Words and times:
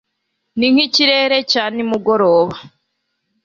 ni 0.57 0.67
nkikirere 0.73 1.37
cya 1.51 1.63
nimugoroba 1.73 2.55